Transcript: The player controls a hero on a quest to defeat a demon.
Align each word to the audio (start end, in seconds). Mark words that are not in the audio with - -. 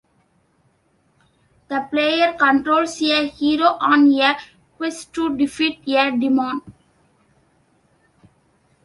The 1.67 1.81
player 1.91 2.33
controls 2.33 2.99
a 3.03 3.27
hero 3.27 3.77
on 3.79 4.11
a 4.19 4.35
quest 4.77 5.13
to 5.13 5.37
defeat 5.37 5.81
a 5.89 6.09
demon. 6.17 6.61